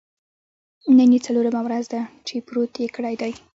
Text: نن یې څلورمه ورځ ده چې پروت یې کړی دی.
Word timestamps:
نن 0.97 1.09
یې 1.15 1.19
څلورمه 1.25 1.61
ورځ 1.63 1.85
ده 1.93 2.01
چې 2.27 2.35
پروت 2.47 2.73
یې 2.81 2.87
کړی 2.95 3.15
دی. 3.21 3.31